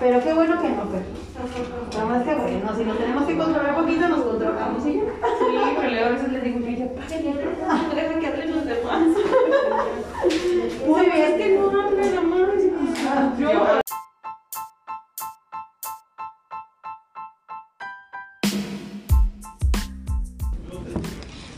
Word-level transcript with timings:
Pero 0.00 0.22
qué 0.22 0.32
bueno 0.32 0.62
que 0.62 0.68
no, 0.70 0.82
pero. 0.90 1.04
Nada 1.92 2.04
más 2.06 2.22
que 2.24 2.34
bueno, 2.34 2.76
si 2.76 2.84
nos 2.84 2.98
tenemos 2.98 3.24
que 3.24 3.36
controlar 3.36 3.76
poquito, 3.76 4.08
nos 4.08 4.20
controlamos 4.20 4.86
y 4.86 4.94
ya. 4.94 5.00
Sí, 5.00 5.06
pero 5.76 5.90
luego 5.90 6.06
a 6.06 6.10
veces 6.10 6.32
les 6.32 6.44
digo 6.44 6.60
que 6.60 6.76
ya 6.76 6.86
párenle, 6.94 7.32
no 7.34 7.94
deja 7.94 8.18
que 8.18 8.26
hablen 8.26 8.50
los 8.56 8.64
demás. 8.64 9.02
Muy 10.86 11.00
bien. 11.06 11.16
Es 11.16 11.34
que 11.34 11.58
no 11.58 11.80
hablan 11.80 12.14
la 12.14 12.20
madre. 12.22 12.72
Yo. 13.38 13.80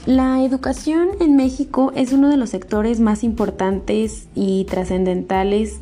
La 0.06 0.43
educación 0.43 1.11
en 1.20 1.36
México 1.36 1.93
es 1.95 2.12
uno 2.12 2.29
de 2.29 2.36
los 2.36 2.50
sectores 2.50 2.98
más 2.98 3.22
importantes 3.22 4.27
y 4.34 4.64
trascendentales. 4.64 5.80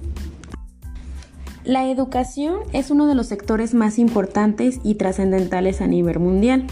La 1.65 1.91
educación 1.91 2.61
es 2.73 2.91
uno 2.91 3.07
de 3.07 3.15
los 3.15 3.27
sectores 3.27 3.75
más 3.75 3.99
importantes 3.99 4.81
y 4.83 4.95
trascendentales 4.95 5.83
a 5.83 5.87
nivel 5.87 6.19
mundial. 6.19 6.67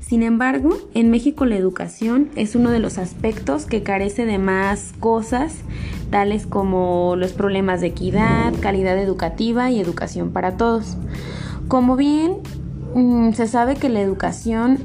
Sin 0.00 0.22
embargo, 0.22 0.70
en 0.94 1.10
México 1.10 1.44
la 1.44 1.56
educación 1.56 2.30
es 2.34 2.54
uno 2.54 2.70
de 2.70 2.78
los 2.78 2.96
aspectos 2.96 3.66
que 3.66 3.82
carece 3.82 4.24
de 4.24 4.38
más 4.38 4.94
cosas, 5.00 5.56
tales 6.10 6.46
como 6.46 7.14
los 7.16 7.32
problemas 7.32 7.82
de 7.82 7.88
equidad, 7.88 8.54
calidad 8.60 8.98
educativa 8.98 9.70
y 9.70 9.80
educación 9.80 10.30
para 10.32 10.56
todos. 10.56 10.96
Como 11.68 11.96
bien 11.96 12.38
mm, 12.94 13.32
se 13.32 13.46
sabe 13.46 13.76
que 13.76 13.90
la 13.90 14.00
educación 14.00 14.78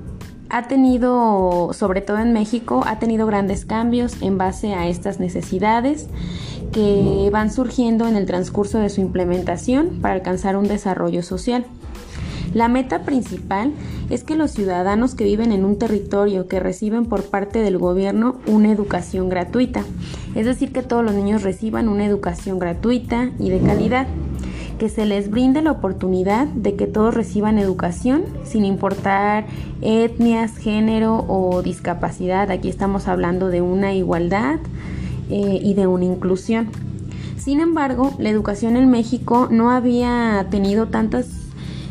ha 0.49 0.67
tenido, 0.67 1.71
sobre 1.73 2.01
todo 2.01 2.19
en 2.19 2.33
México, 2.33 2.83
ha 2.85 2.99
tenido 2.99 3.25
grandes 3.25 3.65
cambios 3.65 4.21
en 4.21 4.37
base 4.37 4.73
a 4.73 4.87
estas 4.87 5.19
necesidades 5.19 6.07
que 6.71 7.29
van 7.31 7.51
surgiendo 7.51 8.07
en 8.07 8.15
el 8.15 8.25
transcurso 8.25 8.79
de 8.79 8.89
su 8.89 9.01
implementación 9.01 9.99
para 10.01 10.13
alcanzar 10.13 10.57
un 10.57 10.67
desarrollo 10.67 11.23
social. 11.23 11.65
La 12.53 12.69
meta 12.69 13.03
principal 13.03 13.73
es 14.09 14.23
que 14.23 14.37
los 14.37 14.51
ciudadanos 14.51 15.15
que 15.15 15.25
viven 15.25 15.51
en 15.51 15.65
un 15.65 15.77
territorio 15.77 16.47
que 16.47 16.59
reciben 16.59 17.05
por 17.05 17.23
parte 17.23 17.59
del 17.59 17.77
gobierno 17.77 18.37
una 18.47 18.71
educación 18.71 19.27
gratuita, 19.27 19.83
es 20.33 20.45
decir, 20.45 20.71
que 20.71 20.81
todos 20.81 21.03
los 21.03 21.13
niños 21.13 21.43
reciban 21.43 21.89
una 21.89 22.05
educación 22.05 22.57
gratuita 22.57 23.31
y 23.37 23.49
de 23.49 23.59
calidad 23.59 24.07
que 24.77 24.89
se 24.89 25.05
les 25.05 25.29
brinde 25.29 25.61
la 25.61 25.71
oportunidad 25.71 26.47
de 26.47 26.75
que 26.75 26.87
todos 26.87 27.13
reciban 27.13 27.57
educación 27.57 28.23
sin 28.43 28.65
importar 28.65 29.45
etnias, 29.81 30.57
género 30.57 31.25
o 31.27 31.61
discapacidad. 31.61 32.51
Aquí 32.51 32.69
estamos 32.69 33.07
hablando 33.07 33.49
de 33.49 33.61
una 33.61 33.93
igualdad 33.93 34.59
eh, 35.29 35.59
y 35.61 35.73
de 35.73 35.87
una 35.87 36.05
inclusión. 36.05 36.69
Sin 37.37 37.59
embargo, 37.59 38.13
la 38.19 38.29
educación 38.29 38.77
en 38.77 38.89
México 38.89 39.47
no 39.49 39.71
había 39.71 40.45
tenido 40.49 40.87
tantas 40.87 41.27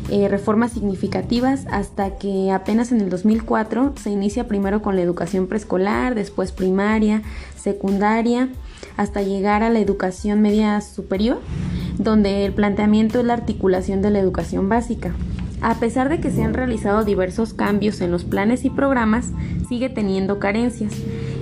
eh, 0.09 0.27
reformas 0.29 0.71
significativas 0.71 1.65
hasta 1.69 2.17
que 2.17 2.51
apenas 2.51 2.91
en 2.91 3.01
el 3.01 3.09
2004 3.09 3.93
se 4.01 4.09
inicia 4.09 4.47
primero 4.47 4.81
con 4.81 4.95
la 4.95 5.01
educación 5.01 5.47
preescolar, 5.47 6.15
después 6.15 6.51
primaria, 6.51 7.23
secundaria, 7.57 8.49
hasta 8.95 9.21
llegar 9.21 9.63
a 9.63 9.69
la 9.69 9.79
educación 9.79 10.41
media 10.41 10.79
superior 10.81 11.39
donde 11.97 12.45
el 12.45 12.53
planteamiento 12.53 13.19
es 13.19 13.25
la 13.25 13.33
articulación 13.33 14.01
de 14.01 14.11
la 14.11 14.19
educación 14.19 14.69
básica. 14.69 15.13
A 15.61 15.75
pesar 15.79 16.09
de 16.09 16.19
que 16.19 16.29
se 16.29 16.43
han 16.43 16.53
realizado 16.53 17.03
diversos 17.03 17.53
cambios 17.53 18.01
en 18.01 18.11
los 18.11 18.23
planes 18.23 18.63
y 18.63 18.69
programas, 18.69 19.31
sigue 19.67 19.89
teniendo 19.89 20.39
carencias. 20.39 20.93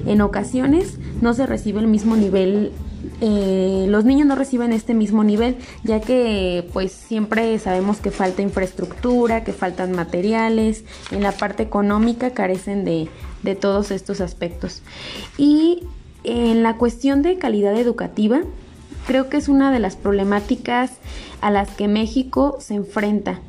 En 0.06 0.22
ocasiones 0.22 1.00
no 1.22 1.34
se 1.34 1.46
recibe 1.46 1.82
el 1.82 1.88
mismo 1.88 2.16
nivel 2.16 2.72
eh, 3.22 3.86
los 3.88 4.04
niños 4.04 4.28
no 4.28 4.36
reciben 4.36 4.74
este 4.74 4.94
mismo 4.94 5.24
nivel, 5.24 5.58
ya 5.84 6.02
que 6.02 6.68
pues 6.74 6.92
siempre 6.92 7.58
sabemos 7.60 7.98
que 7.98 8.12
falta 8.12 8.42
infraestructura, 8.42 9.44
que 9.44 9.54
faltan 9.54 9.92
materiales, 9.94 10.84
en 11.12 11.24
la 11.24 11.32
parte 11.32 11.64
económica 11.64 12.32
carecen 12.32 12.84
de, 12.84 13.08
de 13.44 13.56
todos 13.56 13.92
estos 13.92 14.22
aspectos. 14.22 14.82
Y 15.38 15.84
en 16.24 16.64
la 16.64 16.78
cuestión 16.78 17.22
de 17.22 17.38
calidad 17.38 17.78
educativa, 17.78 18.42
Creo 19.08 19.30
que 19.30 19.38
es 19.38 19.48
una 19.48 19.72
de 19.72 19.80
las 19.80 19.96
problemáticas 19.96 20.94
a 21.42 21.52
las 21.52 21.70
que 21.72 21.88
México 21.88 22.58
se 22.60 22.74
enfrenta, 22.74 23.40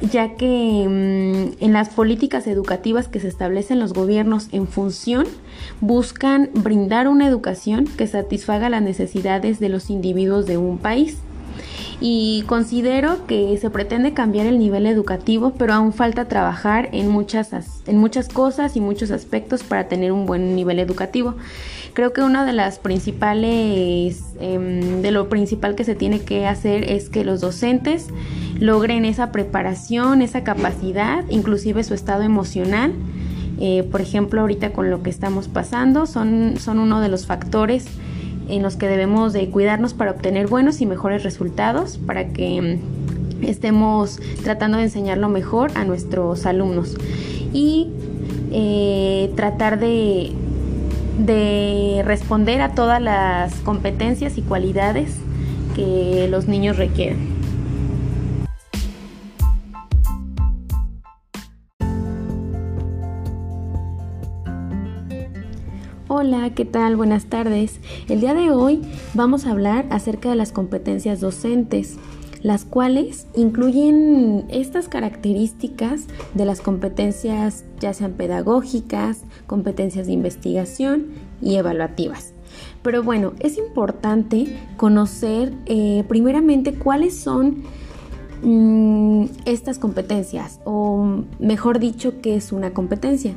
ya 0.00 0.36
que 0.36 0.86
mm, 0.88 1.62
en 1.62 1.72
las 1.72 1.90
políticas 1.90 2.46
educativas 2.46 3.08
que 3.08 3.20
se 3.20 3.28
establecen 3.28 3.78
los 3.78 3.92
gobiernos 3.92 4.48
en 4.52 4.66
función 4.66 5.26
buscan 5.80 6.50
brindar 6.54 7.08
una 7.08 7.26
educación 7.26 7.84
que 7.84 8.06
satisfaga 8.06 8.70
las 8.70 8.82
necesidades 8.82 9.60
de 9.60 9.68
los 9.68 9.90
individuos 9.90 10.46
de 10.46 10.56
un 10.56 10.78
país 10.78 11.18
y 12.00 12.44
considero 12.46 13.26
que 13.26 13.56
se 13.58 13.68
pretende 13.68 14.14
cambiar 14.14 14.46
el 14.46 14.58
nivel 14.58 14.86
educativo, 14.86 15.52
pero 15.58 15.74
aún 15.74 15.92
falta 15.92 16.24
trabajar 16.24 16.88
en 16.92 17.08
muchas, 17.08 17.52
en 17.86 17.98
muchas 17.98 18.28
cosas 18.28 18.74
y 18.76 18.80
muchos 18.80 19.10
aspectos 19.10 19.62
para 19.62 19.86
tener 19.86 20.10
un 20.10 20.24
buen 20.24 20.56
nivel 20.56 20.78
educativo. 20.78 21.34
Creo 21.92 22.14
que 22.14 22.22
una 22.22 22.46
de 22.46 22.54
las 22.54 22.78
principales, 22.78 24.22
em, 24.40 25.02
de 25.02 25.10
lo 25.10 25.28
principal 25.28 25.74
que 25.74 25.84
se 25.84 25.94
tiene 25.94 26.20
que 26.20 26.46
hacer 26.46 26.90
es 26.90 27.10
que 27.10 27.24
los 27.24 27.42
docentes 27.42 28.08
logren 28.58 29.04
esa 29.04 29.30
preparación, 29.30 30.22
esa 30.22 30.42
capacidad, 30.42 31.24
inclusive 31.28 31.84
su 31.84 31.92
estado 31.92 32.22
emocional. 32.22 32.94
Eh, 33.58 33.82
por 33.90 34.00
ejemplo, 34.00 34.40
ahorita 34.40 34.72
con 34.72 34.90
lo 34.90 35.02
que 35.02 35.10
estamos 35.10 35.48
pasando, 35.48 36.06
son, 36.06 36.54
son 36.58 36.78
uno 36.78 37.02
de 37.02 37.10
los 37.10 37.26
factores 37.26 37.86
en 38.50 38.62
los 38.62 38.76
que 38.76 38.88
debemos 38.88 39.32
de 39.32 39.48
cuidarnos 39.48 39.94
para 39.94 40.10
obtener 40.10 40.48
buenos 40.48 40.80
y 40.80 40.86
mejores 40.86 41.22
resultados, 41.22 41.98
para 41.98 42.28
que 42.28 42.80
mm, 43.40 43.44
estemos 43.44 44.20
tratando 44.42 44.78
de 44.78 44.84
enseñar 44.84 45.18
lo 45.18 45.28
mejor 45.28 45.70
a 45.74 45.84
nuestros 45.84 46.46
alumnos 46.46 46.96
y 47.52 47.88
eh, 48.52 49.30
tratar 49.36 49.78
de, 49.78 50.32
de 51.18 52.02
responder 52.04 52.60
a 52.60 52.74
todas 52.74 53.00
las 53.00 53.54
competencias 53.60 54.38
y 54.38 54.42
cualidades 54.42 55.16
que 55.76 56.26
los 56.28 56.48
niños 56.48 56.76
requieren. 56.76 57.29
Hola, 66.12 66.50
¿qué 66.56 66.64
tal? 66.64 66.96
Buenas 66.96 67.26
tardes. 67.26 67.78
El 68.08 68.20
día 68.20 68.34
de 68.34 68.50
hoy 68.50 68.82
vamos 69.14 69.46
a 69.46 69.52
hablar 69.52 69.86
acerca 69.90 70.28
de 70.28 70.34
las 70.34 70.50
competencias 70.50 71.20
docentes, 71.20 71.98
las 72.42 72.64
cuales 72.64 73.28
incluyen 73.36 74.44
estas 74.48 74.88
características 74.88 76.08
de 76.34 76.44
las 76.46 76.62
competencias 76.62 77.64
ya 77.78 77.94
sean 77.94 78.14
pedagógicas, 78.14 79.22
competencias 79.46 80.08
de 80.08 80.12
investigación 80.14 81.06
y 81.40 81.54
evaluativas. 81.54 82.32
Pero 82.82 83.04
bueno, 83.04 83.34
es 83.38 83.56
importante 83.56 84.58
conocer 84.78 85.52
eh, 85.66 86.02
primeramente 86.08 86.74
cuáles 86.74 87.16
son 87.16 87.62
mm, 88.42 89.26
estas 89.44 89.78
competencias, 89.78 90.58
o 90.64 91.22
mejor 91.38 91.78
dicho, 91.78 92.20
qué 92.20 92.34
es 92.34 92.50
una 92.50 92.72
competencia. 92.72 93.36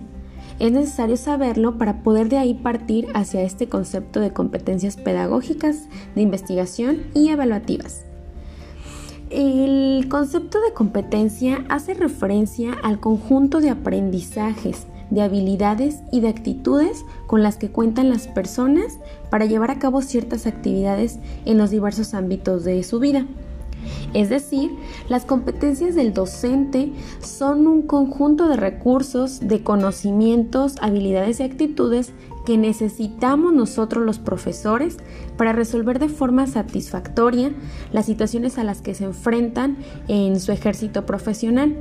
Es 0.60 0.72
necesario 0.72 1.18
saberlo 1.18 1.78
para 1.78 2.04
poder 2.04 2.30
de 2.30 2.38
ahí 2.38 2.54
partir 2.54 3.08
hacia 3.14 3.42
este 3.42 3.68
concepto 3.68 4.20
de 4.20 4.32
competencias 4.32 4.98
pedagógicas, 4.98 5.88
de 6.16 6.22
investigación 6.22 7.04
y 7.14 7.30
evaluativas. 7.30 8.06
El 9.30 10.08
concepto 10.10 10.62
de 10.62 10.74
competencia 10.74 11.66
hace 11.68 11.96
referencia 11.96 12.74
al 12.84 13.00
conjunto 13.00 13.62
de 13.62 13.72
aprendizajes, 13.72 14.86
de 15.10 15.22
habilidades 15.24 16.02
y 16.12 16.20
de 16.20 16.30
actitudes 16.30 17.04
con 17.26 17.42
las 17.42 17.58
que 17.58 17.70
cuentan 17.70 18.10
las 18.10 18.28
personas 18.28 19.00
para 19.32 19.46
llevar 19.46 19.72
a 19.72 19.80
cabo 19.80 20.02
ciertas 20.02 20.46
actividades 20.46 21.20
en 21.46 21.58
los 21.58 21.72
diversos 21.72 22.14
ámbitos 22.14 22.64
de 22.64 22.84
su 22.84 23.00
vida. 23.00 23.26
Es 24.14 24.30
decir, 24.30 24.72
las 25.10 25.26
competencias 25.26 25.96
del 25.96 26.14
docente 26.14 26.92
son 27.20 27.68
un 27.68 27.84
conjunto 27.84 28.48
de 28.48 28.58
recursos, 28.58 29.40
de 29.40 29.64
conocimientos, 29.64 30.76
habilidades 30.82 31.40
y 31.40 31.44
actitudes 31.44 32.14
que 32.46 32.58
necesitamos 32.58 33.54
nosotros 33.54 34.06
los 34.06 34.20
profesores 34.20 34.98
para 35.38 35.54
resolver 35.54 36.00
de 36.00 36.10
forma 36.10 36.46
satisfactoria 36.48 37.52
las 37.92 38.06
situaciones 38.06 38.58
a 38.58 38.64
las 38.64 38.82
que 38.82 38.94
se 38.94 39.06
enfrentan 39.06 39.78
en 40.08 40.40
su 40.40 40.52
ejército 40.52 41.06
profesional. 41.06 41.76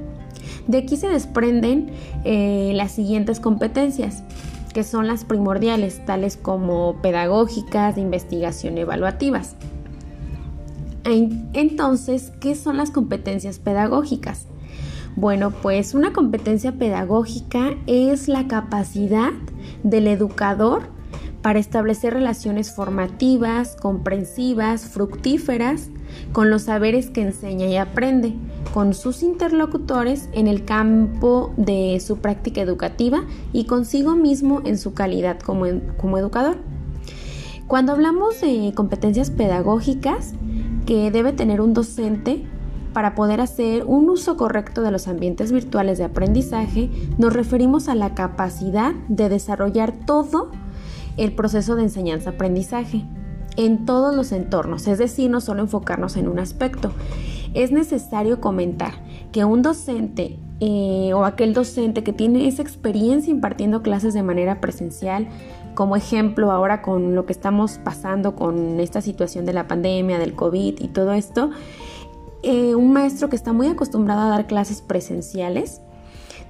De 0.67 0.79
aquí 0.79 0.97
se 0.97 1.09
desprenden 1.09 1.91
eh, 2.25 2.73
las 2.75 2.93
siguientes 2.93 3.41
competencias 3.41 4.23
que 4.73 4.85
son 4.85 5.07
las 5.07 5.25
primordiales, 5.25 6.05
tales 6.07 6.37
como 6.37 6.97
pedagógicas, 7.03 7.95
de 7.95 8.01
investigación 8.01 8.79
evaluativas. 8.79 9.55
Entonces, 11.05 12.33
¿qué 12.41 12.55
son 12.55 12.77
las 12.77 12.91
competencias 12.91 13.59
pedagógicas? 13.59 14.47
Bueno, 15.15 15.51
pues 15.51 15.95
una 15.95 16.13
competencia 16.13 16.73
pedagógica 16.73 17.75
es 17.87 18.29
la 18.29 18.49
capacidad 18.49 19.33
del 19.83 20.07
educador 20.07 20.85
para 21.43 21.59
establecer 21.59 22.15
relaciones 22.15 22.75
formativas, 22.75 23.77
comprensivas, 23.77 24.87
fructíferas 24.87 25.91
con 26.33 26.51
los 26.51 26.63
saberes 26.63 27.11
que 27.11 27.23
enseña 27.23 27.67
y 27.67 27.77
aprende, 27.77 28.35
con 28.73 28.95
sus 28.95 29.23
interlocutores 29.23 30.29
en 30.33 30.47
el 30.47 30.65
campo 30.65 31.53
de 31.57 32.01
su 32.01 32.19
práctica 32.19 32.61
educativa 32.61 33.25
y 33.53 33.65
consigo 33.65 34.15
mismo 34.15 34.63
en 34.65 34.79
su 34.79 34.95
calidad 34.95 35.41
como, 35.41 35.67
educador. 35.67 36.59
Cuando 37.67 37.93
hablamos 37.93 38.41
de 38.41 38.73
competencias 38.75 39.31
pedagógicas 39.31 40.35
que 40.93 41.11
debe 41.11 41.33
tener 41.33 41.63
un 41.63 41.73
docente, 41.73 42.45
para 42.93 43.15
poder 43.15 43.41
hacer 43.41 43.85
un 43.87 44.11
uso 44.11 44.37
correcto 44.37 44.83
de 44.83 44.91
los 44.91 45.09
ambientes 45.09 45.51
virtuales 45.51 45.97
de 45.97 46.05
aprendizaje, 46.05 46.91
nos 47.17 47.33
referimos 47.33 47.89
a 47.89 47.95
la 47.95 48.15
capacidad 48.15 48.93
de 49.09 49.31
desarrollar 49.31 49.95
todo 50.05 50.51
el 51.17 51.33
proceso 51.33 51.77
de 51.77 51.85
enseñanza-aprendizaje 51.85 53.07
en 53.57 53.87
todos 53.87 54.15
los 54.15 54.33
entornos, 54.33 54.87
es 54.87 54.99
decir, 54.99 55.31
no 55.31 55.41
solo 55.41 55.63
enfocarnos 55.63 56.19
en 56.19 56.29
un 56.29 56.39
aspecto. 56.39 56.93
Es 57.55 57.73
necesario 57.73 58.43
comentar 58.43 58.93
que 59.33 59.47
un 59.47 59.63
docente 59.63 60.39
eh, 60.61 61.15
o 61.15 61.25
aquel 61.25 61.55
docente 61.55 62.05
que 62.05 62.13
tiene 62.13 62.47
esa 62.47 62.61
experiencia 62.61 63.31
impartiendo 63.31 63.83
clases 63.83 64.13
de 64.13 64.23
manera 64.23 64.61
presencial, 64.61 65.27
como 65.75 65.97
ejemplo 65.97 66.51
ahora 66.51 66.83
con 66.83 67.15
lo 67.15 67.27
que 67.27 67.33
estamos 67.33 67.79
pasando 67.79 68.35
con 68.35 68.81
esta 68.81 69.01
situación 69.01 69.47
de 69.47 69.53
la 69.53 69.69
pandemia, 69.69 70.19
del 70.19 70.35
COVID 70.35 70.81
y 70.81 70.89
todo 70.89 71.13
esto, 71.13 71.51
eh, 72.43 72.75
un 72.75 72.93
maestro 72.93 73.29
que 73.29 73.37
está 73.37 73.53
muy 73.53 73.69
acostumbrado 73.69 74.21
a 74.23 74.29
dar 74.29 74.47
clases 74.47 74.83
presenciales, 74.83 75.81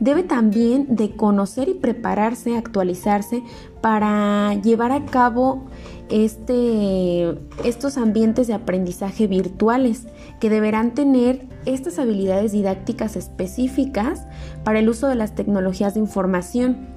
debe 0.00 0.22
también 0.22 0.96
de 0.96 1.14
conocer 1.14 1.68
y 1.68 1.74
prepararse, 1.74 2.56
actualizarse 2.56 3.42
para 3.80 4.54
llevar 4.54 4.90
a 4.90 5.04
cabo 5.04 5.64
este, 6.08 7.38
estos 7.64 7.96
ambientes 7.98 8.46
de 8.46 8.54
aprendizaje 8.54 9.26
virtuales 9.26 10.06
que 10.40 10.50
deberán 10.50 10.94
tener 10.94 11.46
estas 11.66 11.98
habilidades 11.98 12.52
didácticas 12.52 13.16
específicas 13.16 14.26
para 14.64 14.80
el 14.80 14.88
uso 14.88 15.08
de 15.08 15.14
las 15.14 15.34
tecnologías 15.34 15.94
de 15.94 16.00
información 16.00 16.88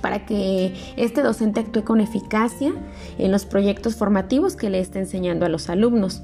para 0.00 0.26
que 0.26 0.74
este 0.96 1.22
docente 1.22 1.60
actúe 1.60 1.84
con 1.84 2.00
eficacia 2.00 2.72
en 3.18 3.32
los 3.32 3.44
proyectos 3.44 3.96
formativos 3.96 4.56
que 4.56 4.70
le 4.70 4.80
esté 4.80 4.98
enseñando 4.98 5.46
a 5.46 5.48
los 5.48 5.68
alumnos 5.68 6.22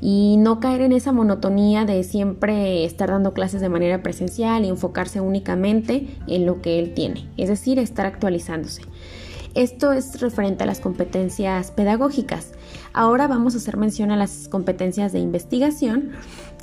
y 0.00 0.36
no 0.38 0.60
caer 0.60 0.82
en 0.82 0.92
esa 0.92 1.12
monotonía 1.12 1.84
de 1.84 2.02
siempre 2.04 2.84
estar 2.84 3.10
dando 3.10 3.32
clases 3.32 3.60
de 3.60 3.68
manera 3.68 4.02
presencial 4.02 4.64
y 4.64 4.68
enfocarse 4.68 5.20
únicamente 5.20 6.08
en 6.26 6.46
lo 6.46 6.60
que 6.60 6.78
él 6.78 6.94
tiene, 6.94 7.28
es 7.36 7.48
decir, 7.48 7.78
estar 7.78 8.06
actualizándose. 8.06 8.82
Esto 9.54 9.92
es 9.92 10.20
referente 10.20 10.64
a 10.64 10.66
las 10.66 10.78
competencias 10.78 11.70
pedagógicas. 11.72 12.52
Ahora 12.92 13.26
vamos 13.26 13.54
a 13.54 13.58
hacer 13.58 13.76
mención 13.76 14.10
a 14.10 14.16
las 14.16 14.48
competencias 14.48 15.12
de 15.12 15.18
investigación, 15.18 16.12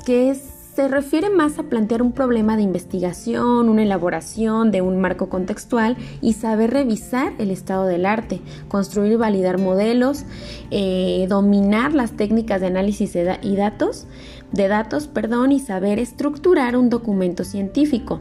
que 0.06 0.30
es 0.30 0.55
se 0.76 0.88
refiere 0.88 1.30
más 1.30 1.58
a 1.58 1.62
plantear 1.62 2.02
un 2.02 2.12
problema 2.12 2.54
de 2.54 2.62
investigación, 2.62 3.70
una 3.70 3.82
elaboración 3.82 4.70
de 4.70 4.82
un 4.82 5.00
marco 5.00 5.30
contextual 5.30 5.96
y 6.20 6.34
saber 6.34 6.70
revisar 6.70 7.32
el 7.38 7.50
estado 7.50 7.86
del 7.86 8.04
arte, 8.04 8.42
construir 8.68 9.12
y 9.12 9.16
validar 9.16 9.58
modelos, 9.58 10.26
eh, 10.70 11.24
dominar 11.30 11.94
las 11.94 12.12
técnicas 12.12 12.60
de 12.60 12.66
análisis 12.66 13.16
y 13.16 13.56
datos, 13.56 14.06
de 14.52 14.68
datos, 14.68 15.06
perdón, 15.06 15.50
y 15.50 15.60
saber 15.60 15.98
estructurar 15.98 16.76
un 16.76 16.90
documento 16.90 17.42
científico. 17.42 18.20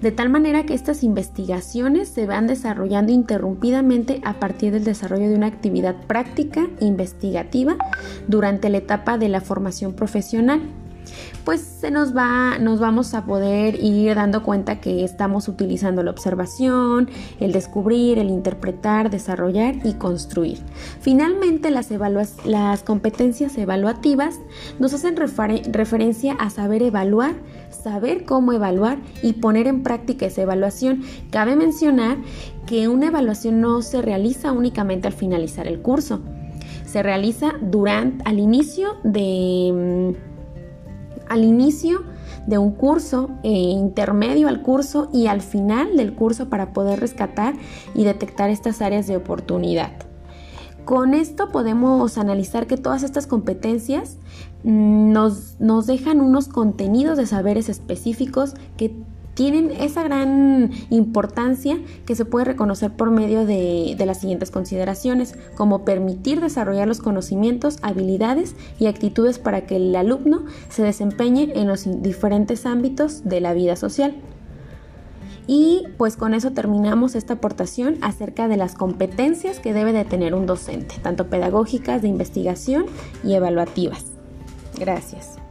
De 0.00 0.10
tal 0.10 0.30
manera 0.30 0.66
que 0.66 0.74
estas 0.74 1.04
investigaciones 1.04 2.08
se 2.08 2.26
van 2.26 2.48
desarrollando 2.48 3.12
interrumpidamente 3.12 4.20
a 4.24 4.40
partir 4.40 4.72
del 4.72 4.82
desarrollo 4.82 5.28
de 5.28 5.36
una 5.36 5.46
actividad 5.46 5.94
práctica 6.08 6.68
investigativa 6.80 7.76
durante 8.26 8.68
la 8.68 8.78
etapa 8.78 9.16
de 9.16 9.28
la 9.28 9.40
formación 9.40 9.92
profesional 9.92 10.60
pues 11.44 11.60
se 11.60 11.90
nos 11.90 12.16
va, 12.16 12.58
nos 12.58 12.78
vamos 12.78 13.14
a 13.14 13.24
poder 13.24 13.82
ir 13.82 14.14
dando 14.14 14.42
cuenta 14.42 14.80
que 14.80 15.04
estamos 15.04 15.48
utilizando 15.48 16.02
la 16.02 16.10
observación, 16.10 17.10
el 17.40 17.52
descubrir, 17.52 18.18
el 18.18 18.28
interpretar, 18.28 19.10
desarrollar 19.10 19.76
y 19.84 19.94
construir. 19.94 20.58
Finalmente, 21.00 21.70
las, 21.70 21.88
las 22.44 22.82
competencias 22.82 23.56
evaluativas 23.58 24.38
nos 24.78 24.94
hacen 24.94 25.16
referencia 25.16 26.34
a 26.34 26.50
saber 26.50 26.82
evaluar, 26.82 27.34
saber 27.70 28.24
cómo 28.24 28.52
evaluar 28.52 28.98
y 29.22 29.34
poner 29.34 29.66
en 29.66 29.82
práctica 29.82 30.26
esa 30.26 30.42
evaluación. 30.42 31.02
Cabe 31.30 31.56
mencionar 31.56 32.18
que 32.66 32.88
una 32.88 33.08
evaluación 33.08 33.60
no 33.60 33.82
se 33.82 34.02
realiza 34.02 34.52
únicamente 34.52 35.08
al 35.08 35.12
finalizar 35.12 35.66
el 35.66 35.80
curso. 35.80 36.20
Se 36.86 37.02
realiza 37.02 37.54
durante, 37.60 38.22
al 38.28 38.38
inicio 38.38 38.96
de 39.02 40.14
mm, 40.16 40.31
al 41.32 41.44
inicio 41.44 42.04
de 42.46 42.58
un 42.58 42.72
curso, 42.72 43.30
eh, 43.42 43.48
intermedio 43.48 44.48
al 44.48 44.62
curso 44.62 45.08
y 45.12 45.28
al 45.28 45.40
final 45.40 45.96
del 45.96 46.14
curso 46.14 46.50
para 46.50 46.74
poder 46.74 47.00
rescatar 47.00 47.54
y 47.94 48.04
detectar 48.04 48.50
estas 48.50 48.82
áreas 48.82 49.06
de 49.06 49.16
oportunidad. 49.16 49.92
Con 50.84 51.14
esto 51.14 51.50
podemos 51.50 52.18
analizar 52.18 52.66
que 52.66 52.76
todas 52.76 53.02
estas 53.02 53.26
competencias 53.26 54.18
mm, 54.64 55.12
nos, 55.12 55.56
nos 55.58 55.86
dejan 55.86 56.20
unos 56.20 56.48
contenidos 56.48 57.16
de 57.16 57.26
saberes 57.26 57.68
específicos 57.68 58.54
que 58.76 58.94
tienen 59.34 59.70
esa 59.70 60.02
gran 60.02 60.70
importancia 60.90 61.78
que 62.06 62.14
se 62.14 62.24
puede 62.24 62.44
reconocer 62.44 62.92
por 62.92 63.10
medio 63.10 63.46
de, 63.46 63.96
las 64.04 64.20
siguientes 64.20 64.50
consideraciones, 64.50 65.34
como 65.56 65.84
permitir 65.84 66.40
desarrollar 66.40 66.88
los 66.88 67.00
conocimientos, 67.00 67.78
habilidades 67.82 68.54
y 68.78 68.86
actitudes 68.86 69.38
para 69.38 69.66
que 69.66 69.76
el 69.76 69.94
alumno 69.94 70.44
se 70.68 70.82
desempeñe 70.82 71.52
en 71.54 71.68
los 71.68 72.02
diferentes 72.02 72.66
ámbitos 72.66 73.24
de 73.24 73.40
la 73.40 73.54
vida 73.54 73.76
social. 73.76 74.14
Y 75.46 75.84
pues 75.96 76.16
con 76.16 76.34
eso 76.34 76.52
terminamos 76.52 77.14
esta 77.14 77.34
aportación 77.34 77.96
acerca 78.00 78.48
de 78.48 78.56
las 78.56 78.74
competencias 78.74 79.58
que 79.58 79.72
debe 79.72 79.92
de 79.92 80.04
tener 80.04 80.34
un 80.34 80.46
docente, 80.46 80.96
tanto 81.02 81.28
pedagógicas, 81.28 82.02
de 82.02 82.08
investigación 82.08 82.86
y 83.24 83.34
evaluativas. 83.34 84.04
Gracias. 84.78 85.41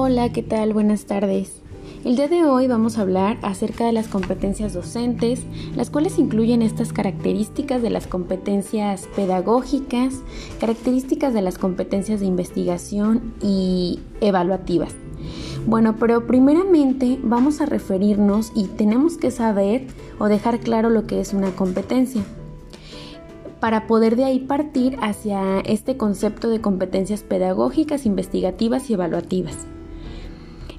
Hola, 0.00 0.28
¿qué 0.32 0.44
tal? 0.44 0.74
Buenas 0.74 1.06
tardes. 1.06 1.60
El 2.04 2.14
día 2.14 2.28
de 2.28 2.44
hoy 2.44 2.68
vamos 2.68 2.96
a 2.96 3.00
hablar 3.00 3.36
acerca 3.42 3.84
de 3.84 3.92
las 3.92 4.06
competencias 4.06 4.72
docentes, 4.72 5.42
las 5.74 5.90
cuales 5.90 6.20
incluyen 6.20 6.62
estas 6.62 6.92
características 6.92 7.82
de 7.82 7.90
las 7.90 8.06
competencias 8.06 9.08
pedagógicas, 9.16 10.22
características 10.60 11.34
de 11.34 11.42
las 11.42 11.58
competencias 11.58 12.20
de 12.20 12.26
investigación 12.26 13.34
y 13.42 13.98
evaluativas. 14.20 14.94
Bueno, 15.66 15.96
pero 15.98 16.28
primeramente 16.28 17.18
vamos 17.20 17.60
a 17.60 17.66
referirnos 17.66 18.52
y 18.54 18.68
tenemos 18.68 19.16
que 19.16 19.32
saber 19.32 19.88
o 20.20 20.26
dejar 20.26 20.60
claro 20.60 20.90
lo 20.90 21.08
que 21.08 21.20
es 21.20 21.34
una 21.34 21.50
competencia 21.50 22.22
para 23.58 23.88
poder 23.88 24.14
de 24.14 24.22
ahí 24.22 24.38
partir 24.38 24.96
hacia 25.02 25.58
este 25.58 25.96
concepto 25.96 26.50
de 26.50 26.60
competencias 26.60 27.24
pedagógicas, 27.24 28.06
investigativas 28.06 28.90
y 28.90 28.94
evaluativas. 28.94 29.66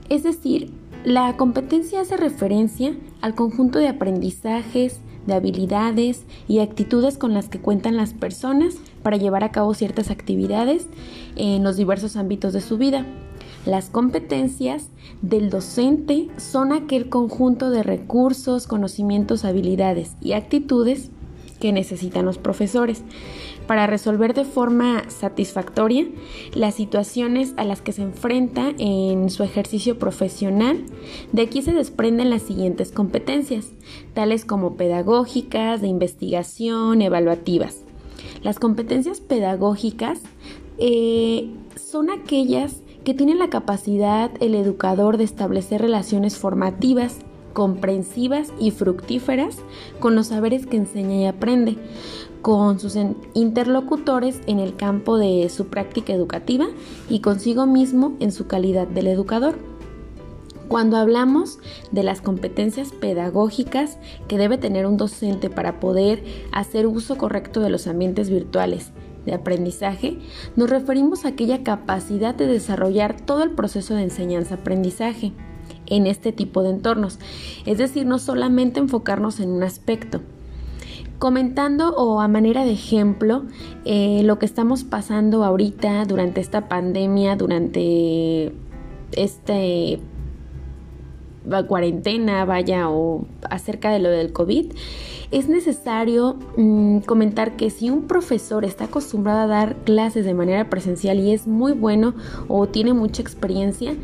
Es 0.09 0.23
decir, 0.23 0.71
la 1.05 1.37
competencia 1.37 2.01
hace 2.01 2.17
referencia 2.17 2.95
al 3.21 3.35
conjunto 3.35 3.79
de 3.79 3.87
aprendizajes, 3.87 4.99
de 5.27 5.35
habilidades 5.35 6.23
y 6.47 6.59
actitudes 6.59 7.17
con 7.17 7.33
las 7.33 7.47
que 7.47 7.59
cuentan 7.59 7.95
las 7.95 8.13
personas 8.13 8.75
para 9.03 9.17
llevar 9.17 9.43
a 9.43 9.51
cabo 9.51 9.73
ciertas 9.73 10.09
actividades 10.09 10.87
en 11.35 11.63
los 11.63 11.77
diversos 11.77 12.15
ámbitos 12.15 12.53
de 12.53 12.61
su 12.61 12.77
vida. 12.77 13.05
Las 13.65 13.89
competencias 13.89 14.89
del 15.21 15.49
docente 15.49 16.29
son 16.37 16.73
aquel 16.73 17.09
conjunto 17.09 17.69
de 17.69 17.83
recursos, 17.83 18.67
conocimientos, 18.67 19.45
habilidades 19.45 20.15
y 20.21 20.33
actitudes 20.33 21.11
que 21.59 21.73
necesitan 21.73 22.25
los 22.25 22.37
profesores 22.37 23.03
para 23.69 23.85
resolver 23.85 24.33
de 24.33 24.45
forma 24.45 25.07
satisfactoria 25.09 26.07
las 26.55 26.73
situaciones 26.73 27.53
a 27.55 27.63
las 27.63 27.83
que 27.83 27.91
se 27.91 28.01
enfrenta 28.01 28.73
en 28.79 29.29
su 29.29 29.43
ejercicio 29.43 29.99
profesional. 29.99 30.87
De 31.33 31.43
aquí 31.43 31.61
se 31.61 31.73
desprenden 31.73 32.31
las 32.31 32.41
siguientes 32.41 32.91
competencias, 32.91 33.73
tales 34.15 34.43
como 34.43 34.75
pedagógicas, 34.75 35.81
de 35.81 35.87
investigación, 35.87 37.03
evaluativas. 37.03 37.83
Las 38.41 38.57
competencias 38.57 39.19
pedagógicas 39.19 40.19
eh, 40.79 41.51
son 41.75 42.09
aquellas 42.09 42.81
que 43.03 43.13
tienen 43.13 43.37
la 43.37 43.51
capacidad 43.51 44.31
el 44.39 44.55
educador 44.55 45.17
de 45.17 45.25
establecer 45.25 45.79
relaciones 45.79 46.37
formativas 46.37 47.19
comprensivas 47.53 48.51
y 48.59 48.71
fructíferas 48.71 49.57
con 49.99 50.15
los 50.15 50.27
saberes 50.27 50.65
que 50.65 50.77
enseña 50.77 51.15
y 51.15 51.25
aprende, 51.25 51.77
con 52.41 52.79
sus 52.79 52.97
interlocutores 53.33 54.39
en 54.47 54.59
el 54.59 54.75
campo 54.75 55.17
de 55.17 55.49
su 55.49 55.67
práctica 55.67 56.13
educativa 56.13 56.67
y 57.09 57.19
consigo 57.19 57.65
mismo 57.65 58.15
en 58.19 58.31
su 58.31 58.47
calidad 58.47 58.87
del 58.87 59.07
educador. 59.07 59.57
Cuando 60.67 60.97
hablamos 60.97 61.57
de 61.91 62.03
las 62.03 62.21
competencias 62.21 62.91
pedagógicas 62.91 63.97
que 64.27 64.37
debe 64.37 64.59
tener 64.59 64.85
un 64.85 64.97
docente 64.97 65.49
para 65.49 65.79
poder 65.79 66.23
hacer 66.51 66.85
uso 66.85 67.17
correcto 67.17 67.59
de 67.59 67.71
los 67.71 67.87
ambientes 67.87 68.29
virtuales 68.29 68.91
de 69.25 69.33
aprendizaje, 69.33 70.19
nos 70.55 70.69
referimos 70.69 71.25
a 71.25 71.29
aquella 71.29 71.63
capacidad 71.63 72.35
de 72.35 72.45
desarrollar 72.45 73.19
todo 73.19 73.41
el 73.41 73.51
proceso 73.51 73.95
de 73.95 74.03
enseñanza-aprendizaje 74.03 75.33
en 75.89 76.07
este 76.07 76.31
tipo 76.31 76.63
de 76.63 76.71
entornos, 76.71 77.19
es 77.65 77.77
decir, 77.77 78.05
no 78.05 78.19
solamente 78.19 78.79
enfocarnos 78.79 79.39
en 79.39 79.49
un 79.49 79.63
aspecto. 79.63 80.21
Comentando 81.17 81.93
o 81.95 82.21
a 82.21 82.29
manera 82.29 82.63
de 82.63 82.71
ejemplo 82.71 83.43
eh, 83.83 84.21
lo 84.23 84.39
que 84.39 84.45
estamos 84.45 84.85
pasando 84.85 85.43
ahorita 85.43 86.05
durante 86.05 86.39
esta 86.39 86.69
pandemia, 86.69 87.35
durante 87.35 88.53
este 89.11 89.99
cuarentena, 91.67 92.45
vaya, 92.45 92.89
o 92.89 93.25
acerca 93.49 93.91
de 93.91 93.99
lo 93.99 94.09
del 94.09 94.31
COVID, 94.31 94.71
es 95.31 95.47
necesario 95.47 96.37
mm, 96.57 96.99
comentar 96.99 97.55
que 97.55 97.69
si 97.69 97.89
un 97.89 98.07
profesor 98.07 98.65
está 98.65 98.85
acostumbrado 98.85 99.41
a 99.41 99.47
dar 99.47 99.75
clases 99.77 100.25
de 100.25 100.33
manera 100.33 100.69
presencial 100.69 101.19
y 101.19 101.31
es 101.31 101.47
muy 101.47 101.73
bueno 101.73 102.15
o 102.47 102.67
tiene 102.67 102.93
mucha 102.93 103.21
experiencia, 103.21 103.95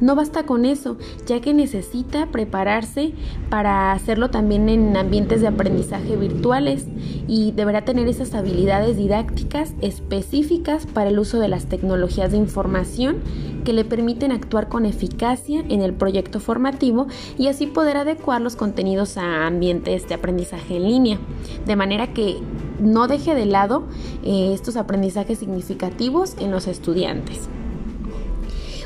no 0.00 0.14
basta 0.14 0.44
con 0.44 0.64
eso, 0.64 0.96
ya 1.26 1.40
que 1.40 1.54
necesita 1.54 2.26
prepararse 2.26 3.12
para 3.50 3.92
hacerlo 3.92 4.30
también 4.30 4.68
en 4.68 4.96
ambientes 4.96 5.40
de 5.40 5.48
aprendizaje 5.48 6.16
virtuales 6.16 6.86
y 7.26 7.52
deberá 7.52 7.84
tener 7.84 8.08
esas 8.08 8.34
habilidades 8.34 8.96
didácticas 8.96 9.74
específicas 9.80 10.86
para 10.86 11.10
el 11.10 11.18
uso 11.18 11.38
de 11.38 11.48
las 11.48 11.66
tecnologías 11.66 12.32
de 12.32 12.38
información 12.38 13.22
que 13.64 13.72
le 13.72 13.84
permiten 13.84 14.30
actuar 14.30 14.68
con 14.68 14.84
eficacia 14.86 15.64
en 15.68 15.80
el 15.80 15.94
proyecto 15.94 16.38
formativo 16.38 17.06
y 17.38 17.48
así 17.48 17.66
poder 17.66 17.96
adecuar 17.96 18.40
los 18.40 18.56
contenidos 18.56 19.16
a 19.16 19.46
ambientes 19.46 20.06
de 20.08 20.14
aprendizaje 20.14 20.76
en 20.76 20.84
línea, 20.84 21.18
de 21.66 21.76
manera 21.76 22.12
que 22.12 22.38
no 22.80 23.08
deje 23.08 23.34
de 23.34 23.46
lado 23.46 23.84
eh, 24.22 24.52
estos 24.52 24.76
aprendizajes 24.76 25.38
significativos 25.38 26.36
en 26.38 26.50
los 26.50 26.66
estudiantes. 26.66 27.48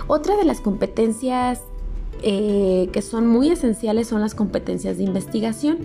Otra 0.08 0.36
de 0.36 0.44
las 0.44 0.60
competencias 0.60 1.62
eh, 2.22 2.88
que 2.92 3.00
son 3.00 3.28
muy 3.28 3.48
esenciales 3.48 4.08
son 4.08 4.20
las 4.20 4.34
competencias 4.34 4.96
de 4.96 5.04
investigación, 5.04 5.78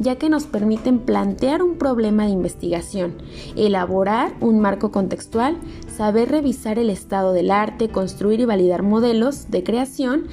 ya 0.00 0.16
que 0.16 0.28
nos 0.28 0.44
permiten 0.44 0.98
plantear 0.98 1.62
un 1.62 1.76
problema 1.76 2.24
de 2.24 2.30
investigación, 2.30 3.14
elaborar 3.54 4.34
un 4.40 4.58
marco 4.58 4.90
contextual, 4.90 5.56
saber 5.94 6.30
revisar 6.30 6.80
el 6.80 6.90
estado 6.90 7.32
del 7.32 7.52
arte, 7.52 7.88
construir 7.88 8.40
y 8.40 8.46
validar 8.46 8.82
modelos 8.82 9.48
de 9.50 9.62
creación 9.62 10.24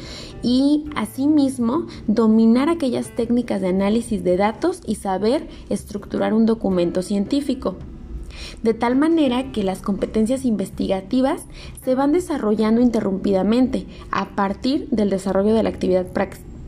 y 0.42 0.86
asimismo 0.96 1.86
dominar 2.08 2.70
aquellas 2.70 3.16
técnicas 3.16 3.62
de 3.62 3.68
análisis 3.68 4.24
de 4.24 4.38
datos 4.38 4.82
y 4.88 4.96
saber 4.96 5.48
estructurar 5.70 6.34
un 6.34 6.48
documento 6.48 7.04
científico 7.04 7.76
de 8.62 8.74
tal 8.74 8.96
manera 8.96 9.52
que 9.52 9.64
las 9.64 9.82
competencias 9.82 10.46
investigativas 10.46 11.46
se 11.84 11.96
van 11.96 12.12
desarrollando 12.12 12.82
interrumpidamente 12.82 13.86
a 14.12 14.36
partir 14.36 14.88
del 14.90 15.10
desarrollo 15.10 15.54
de 15.54 15.64
la 15.64 15.70
actividad 15.70 16.08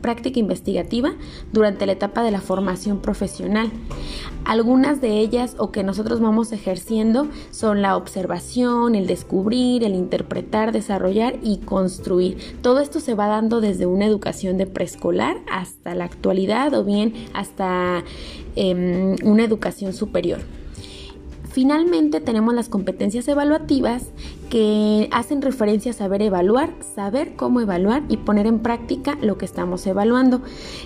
práctica 0.06 0.38
investigativa 0.38 1.14
durante 1.52 1.84
la 1.84 1.92
etapa 1.92 2.22
de 2.22 2.30
la 2.30 2.40
formación 2.40 3.00
profesional. 3.00 3.72
Algunas 4.44 5.00
de 5.00 5.18
ellas 5.18 5.56
o 5.58 5.72
que 5.72 5.82
nosotros 5.82 6.20
vamos 6.20 6.52
ejerciendo 6.52 7.26
son 7.50 7.82
la 7.82 7.96
observación, 7.96 8.94
el 8.94 9.08
descubrir, 9.08 9.82
el 9.82 9.96
interpretar, 9.96 10.70
desarrollar 10.70 11.40
y 11.42 11.58
construir. 11.58 12.38
Todo 12.62 12.78
esto 12.78 13.00
se 13.00 13.14
va 13.14 13.26
dando 13.26 13.60
desde 13.60 13.86
una 13.86 14.06
educación 14.06 14.56
de 14.58 14.66
preescolar 14.66 15.38
hasta 15.50 15.96
la 15.96 16.04
actualidad 16.04 16.72
o 16.74 16.84
bien 16.84 17.12
hasta 17.32 18.04
em, 18.54 19.16
una 19.24 19.42
educación 19.42 19.92
superior. 19.92 20.38
Finalmente 21.56 22.20
tenemos 22.20 22.52
las 22.52 22.68
competencias 22.68 23.26
evaluativas 23.28 24.08
que 24.50 25.08
hacen 25.10 25.40
referencia 25.40 25.92
a 25.92 25.94
saber 25.94 26.20
evaluar, 26.20 26.74
saber 26.94 27.34
cómo 27.34 27.62
evaluar 27.62 28.02
y 28.10 28.18
poner 28.18 28.46
en 28.46 28.58
práctica 28.58 29.16
lo 29.22 29.38
que 29.38 29.46
estamos 29.46 29.86
evaluando. 29.86 30.42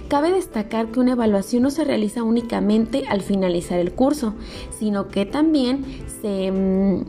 Cabe 0.06 0.30
destacar 0.30 0.92
que 0.92 1.00
una 1.00 1.10
evaluación 1.10 1.64
no 1.64 1.72
se 1.72 1.82
realiza 1.82 2.22
únicamente 2.22 3.02
al 3.08 3.20
finalizar 3.20 3.80
el 3.80 3.90
curso, 3.90 4.34
sino 4.78 5.08
que 5.08 5.26
también 5.26 5.84
se, 6.22 6.52
mm, 6.52 7.04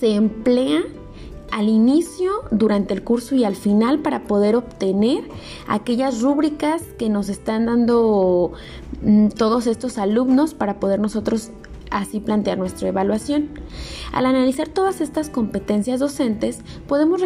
se 0.00 0.14
emplea 0.14 0.80
al 1.50 1.68
inicio, 1.68 2.32
durante 2.52 2.94
el 2.94 3.04
curso 3.04 3.34
y 3.34 3.44
al 3.44 3.54
final 3.54 3.98
para 3.98 4.24
poder 4.24 4.56
obtener 4.56 5.24
aquellas 5.68 6.22
rúbricas 6.22 6.80
que 6.98 7.10
nos 7.10 7.28
están 7.28 7.66
dando 7.66 8.52
mm, 9.02 9.28
todos 9.36 9.66
estos 9.66 9.98
alumnos 9.98 10.54
para 10.54 10.80
poder 10.80 11.00
nosotros 11.00 11.50
así 11.92 12.20
plantear 12.20 12.58
nuestra 12.58 12.88
evaluación. 12.88 13.50
Al 14.12 14.26
analizar 14.26 14.68
todas 14.68 15.00
estas 15.00 15.28
competencias 15.28 16.00
docentes, 16.00 16.60
podemos 16.86 17.22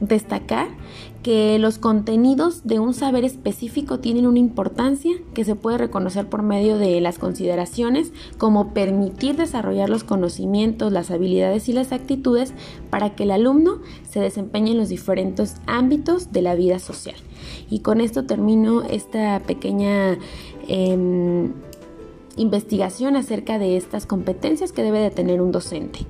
destacar 0.00 0.68
que 1.22 1.58
los 1.58 1.78
contenidos 1.78 2.64
de 2.64 2.78
un 2.78 2.94
saber 2.94 3.24
específico 3.24 3.98
tienen 3.98 4.26
una 4.26 4.38
importancia 4.38 5.12
que 5.34 5.44
se 5.44 5.56
puede 5.56 5.78
reconocer 5.78 6.28
por 6.28 6.42
medio 6.42 6.78
de 6.78 7.00
las 7.00 7.18
consideraciones 7.18 8.12
como 8.38 8.72
permitir 8.72 9.36
desarrollar 9.36 9.90
los 9.90 10.04
conocimientos, 10.04 10.92
las 10.92 11.10
habilidades 11.10 11.68
y 11.68 11.72
las 11.72 11.92
actitudes 11.92 12.54
para 12.90 13.14
que 13.14 13.24
el 13.24 13.32
alumno 13.32 13.80
se 14.08 14.20
desempeñe 14.20 14.72
en 14.72 14.78
los 14.78 14.88
diferentes 14.88 15.56
ámbitos 15.66 16.32
de 16.32 16.42
la 16.42 16.54
vida 16.54 16.78
social. 16.78 17.16
Y 17.68 17.80
con 17.80 18.00
esto 18.00 18.24
termino 18.24 18.82
esta 18.82 19.40
pequeña... 19.40 20.18
Em, 20.68 21.52
investigación 22.38 23.16
acerca 23.16 23.58
de 23.58 23.76
estas 23.76 24.06
competencias 24.06 24.72
que 24.72 24.82
debe 24.82 25.00
de 25.00 25.10
tener 25.10 25.42
un 25.42 25.52
docente, 25.52 26.00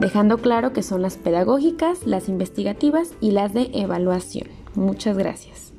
dejando 0.00 0.38
claro 0.38 0.72
que 0.72 0.82
son 0.82 1.02
las 1.02 1.16
pedagógicas, 1.16 2.06
las 2.06 2.28
investigativas 2.28 3.12
y 3.20 3.32
las 3.32 3.52
de 3.52 3.70
evaluación. 3.74 4.48
Muchas 4.74 5.18
gracias. 5.18 5.71